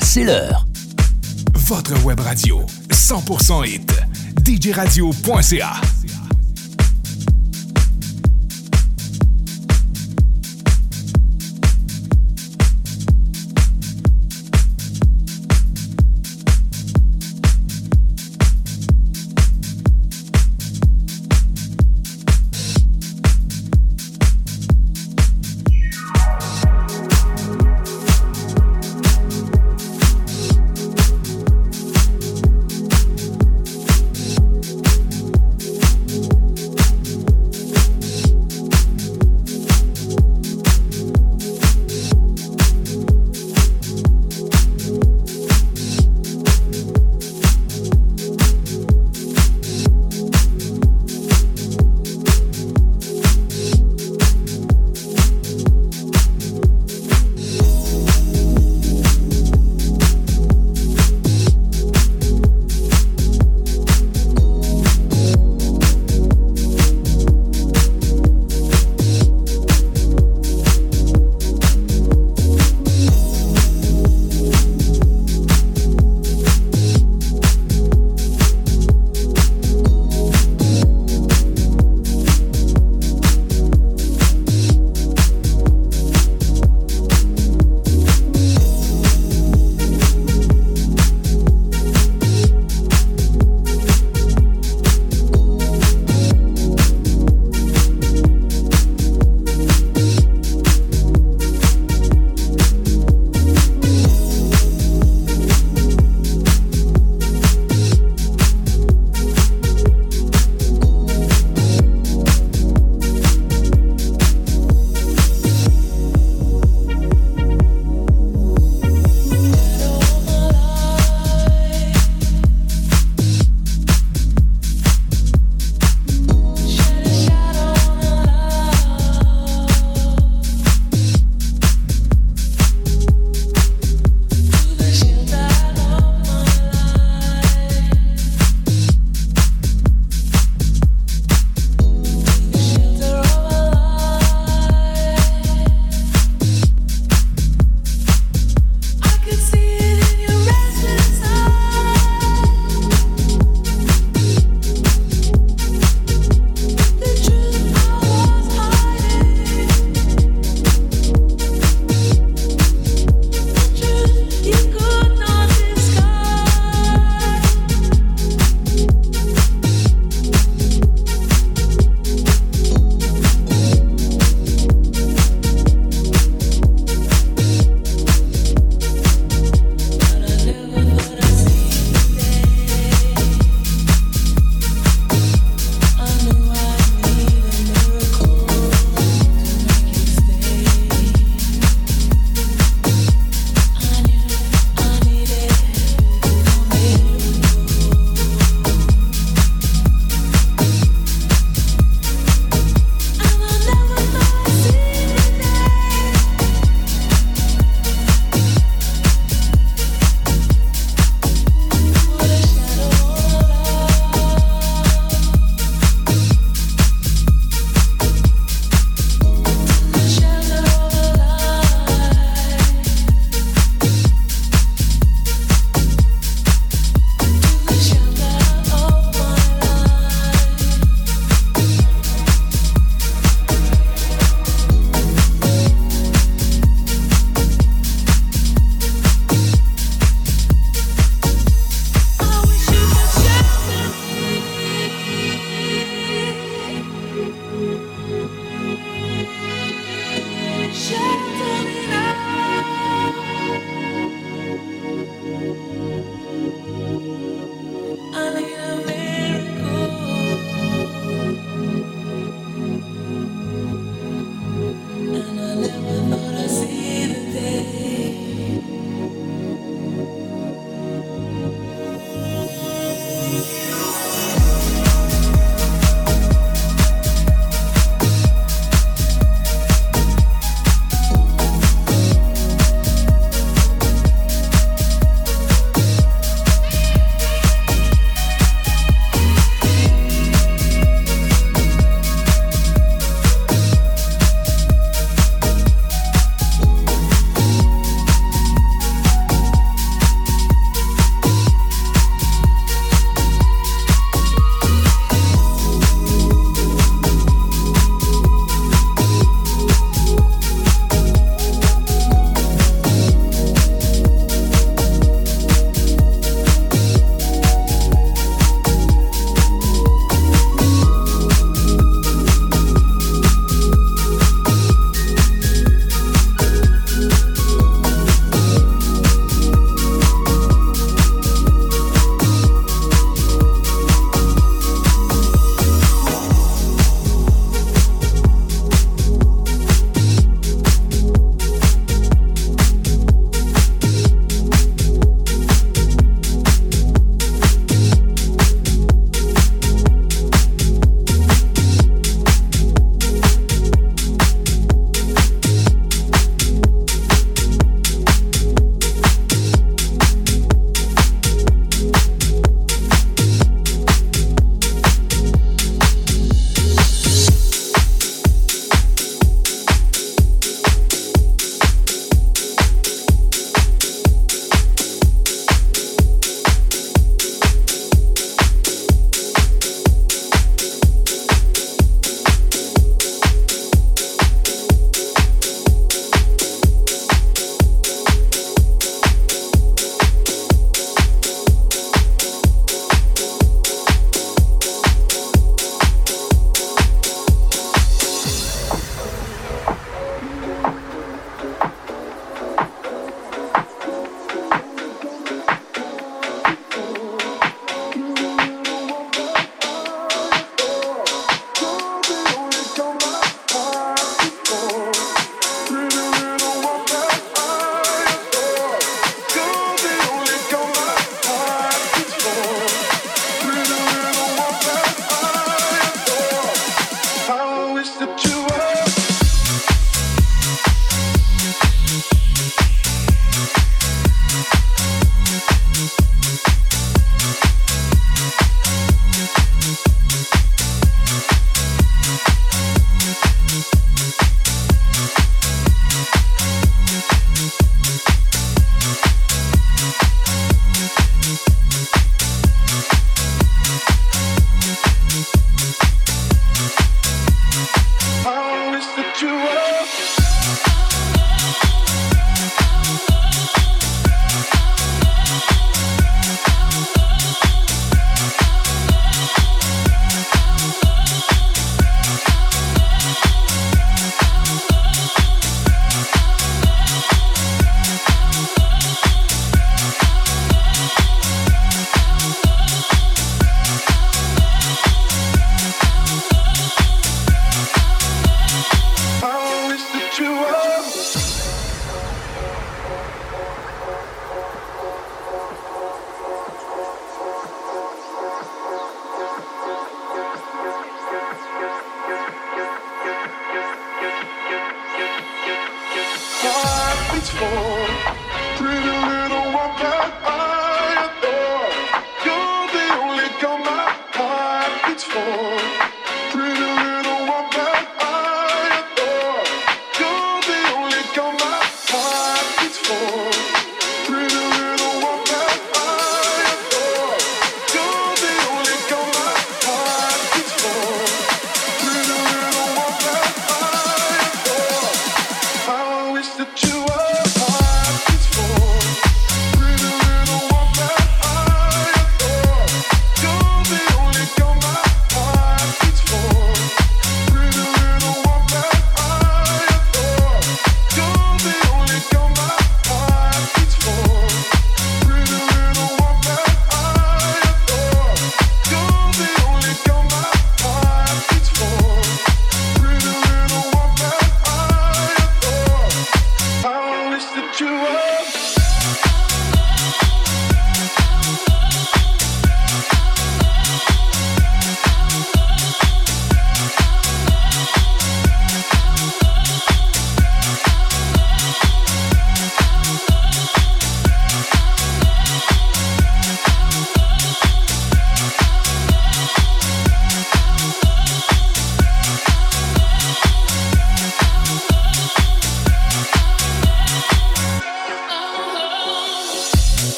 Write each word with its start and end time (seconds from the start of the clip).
c'est 0.00 0.24
l'heure. 0.24 0.66
Votre 1.54 2.04
web 2.04 2.20
radio, 2.20 2.64
100% 2.90 3.66
hit. 3.66 3.92
DJRadio.ca. 4.44 5.72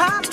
top. 0.00 0.29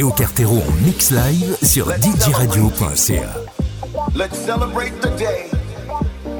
Léo 0.00 0.10
Cartero 0.12 0.54
en 0.54 0.72
mix 0.82 1.10
live 1.10 1.58
sur 1.62 1.92
djradio.ca. 1.92 3.36
Let's 4.14 4.38
celebrate 4.38 4.98
the 5.02 5.10
day. 5.18 5.50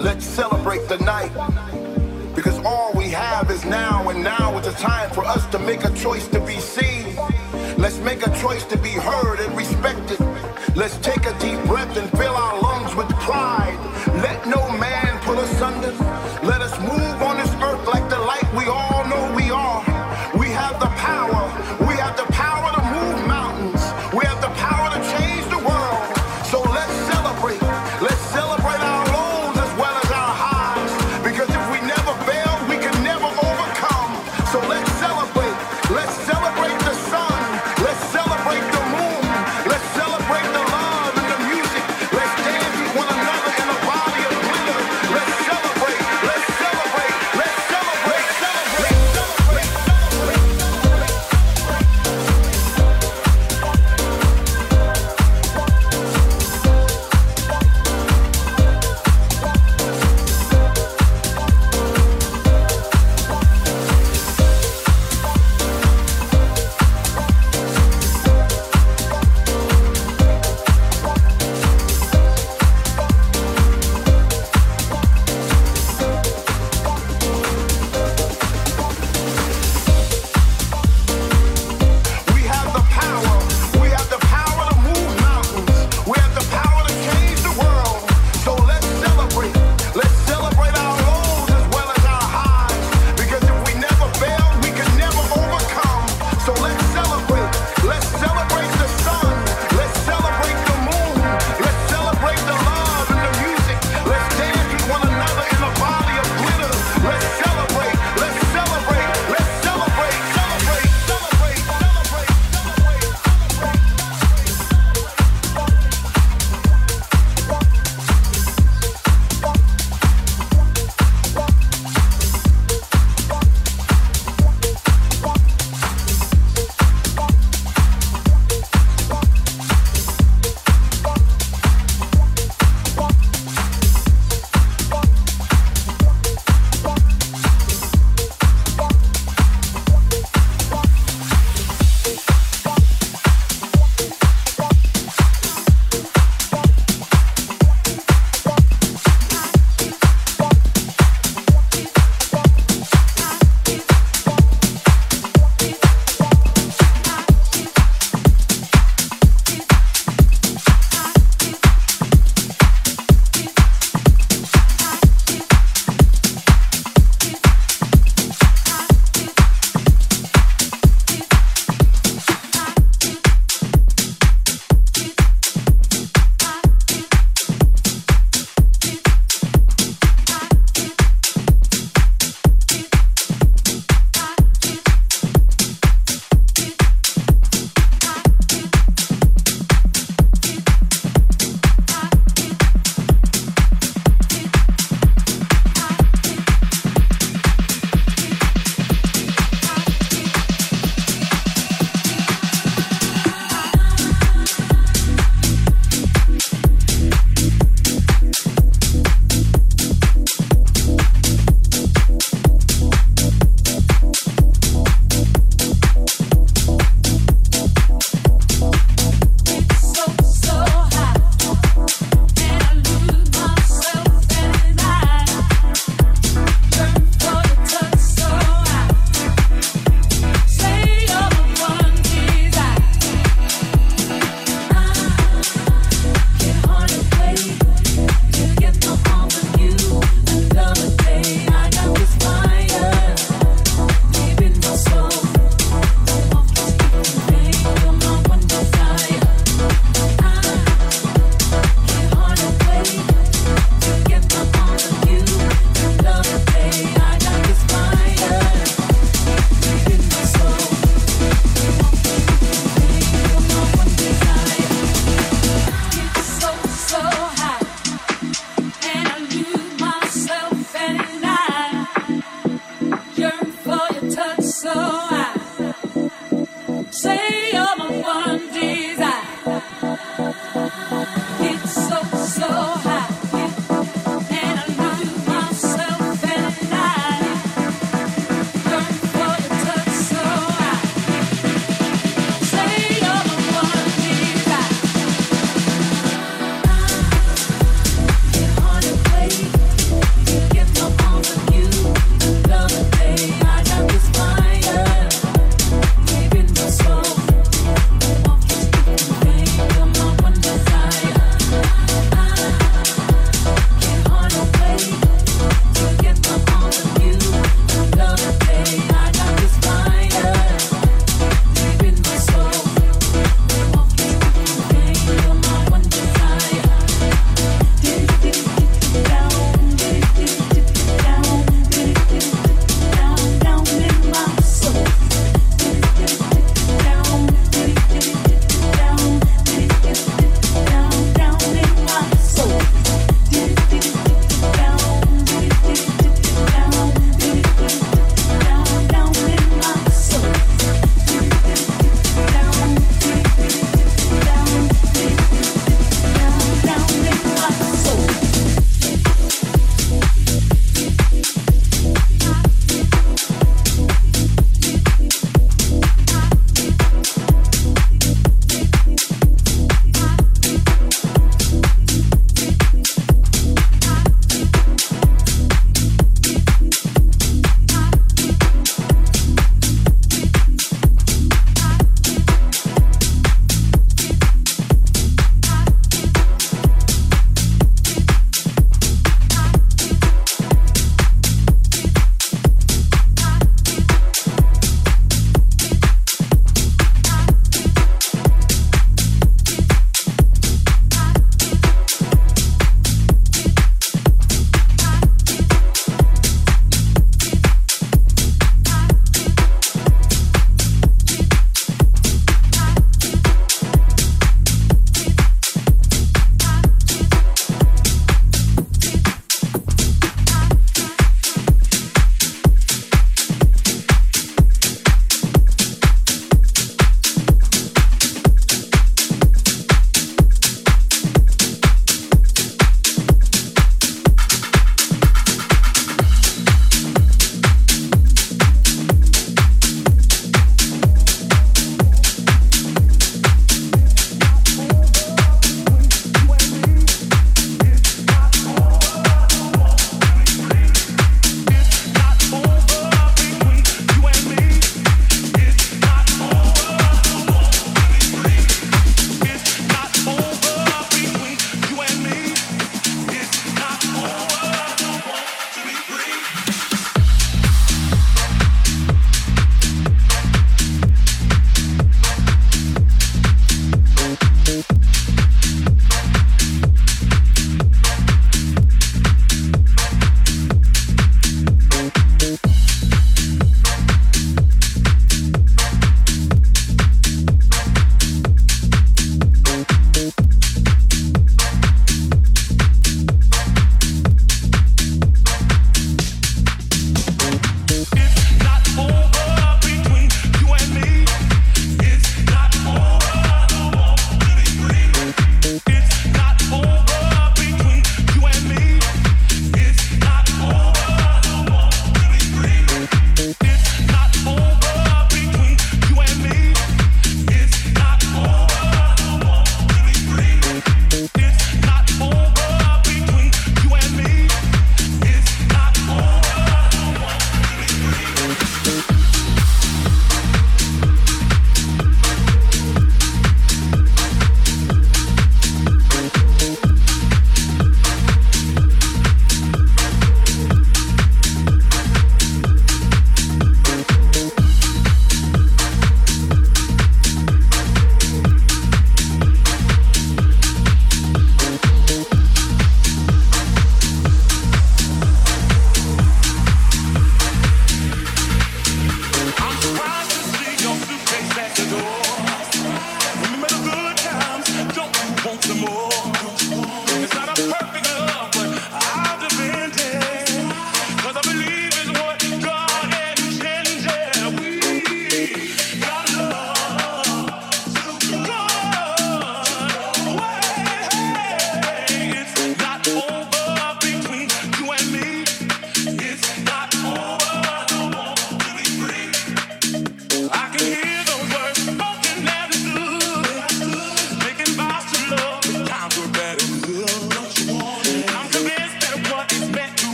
Let's 0.00 0.24
celebrate 0.24 0.88
the 0.88 0.98
night. 0.98 1.30
Because 2.34 2.58
all 2.64 2.90
we 2.96 3.10
have 3.10 3.48
is 3.52 3.64
now, 3.64 4.08
and 4.08 4.24
now 4.24 4.58
is 4.58 4.66
the 4.66 4.72
time 4.72 5.08
for 5.10 5.24
us 5.24 5.46
to 5.52 5.60
make 5.60 5.84
a 5.84 5.90
choice 5.94 6.26
to 6.32 6.40
be 6.40 6.58
seen. 6.58 7.14
Let's 7.78 8.00
make 8.00 8.26
a 8.26 8.30
choice 8.42 8.64
to 8.64 8.76
be 8.76 8.90
heard 8.90 9.38
and 9.38 9.56
respected. 9.56 10.18
Let's 10.74 10.96
take 10.98 11.24
a 11.24 11.38
deep 11.38 11.62
breath 11.68 11.96
and 11.96 12.10
fill 12.18 12.34
our 12.34 12.60
lungs 12.60 12.96
with 12.96 13.08
pride. 13.20 13.78
Let 14.20 14.48
no 14.48 14.68
man 14.78 14.93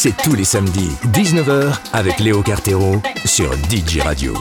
C'est 0.00 0.16
tous 0.16 0.36
les 0.36 0.44
samedis, 0.44 0.92
19h, 1.12 1.76
avec 1.92 2.20
Léo 2.20 2.40
Cartero 2.40 3.02
sur 3.24 3.52
DJ 3.68 3.98
Radio. 3.98 4.32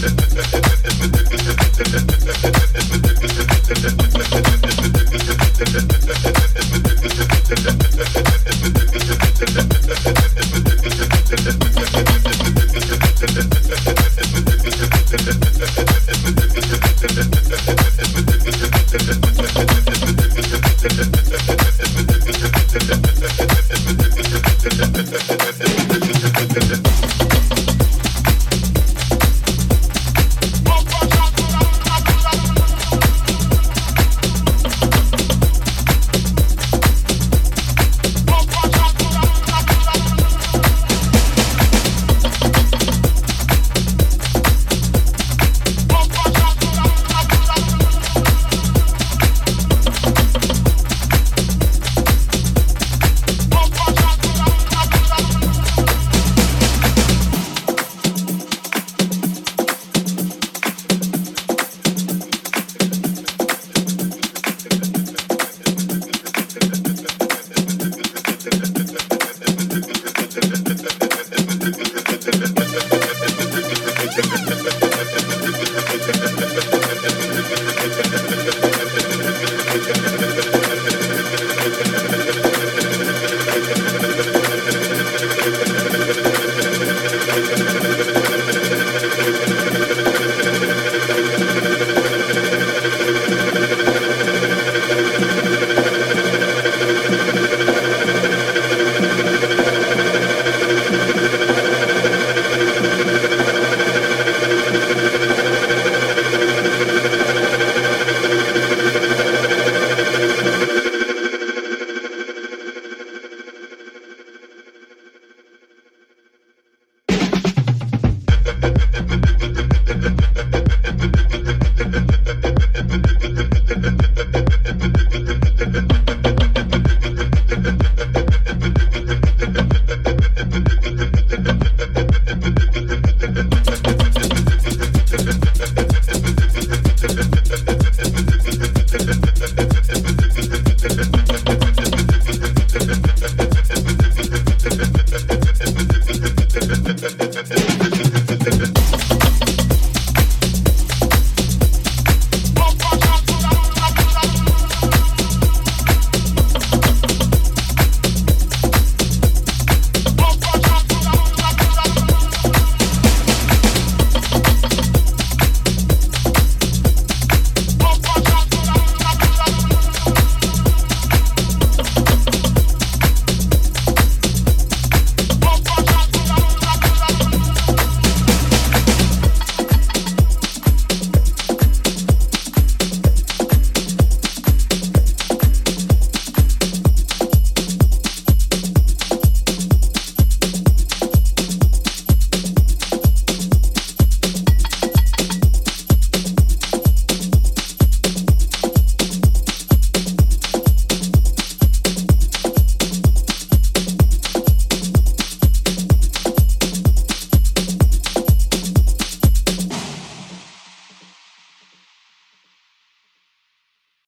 Ha 0.00 0.08
ha 0.08 0.12
ha 0.32 0.50
ha 0.52 0.68
ha! 0.68 0.79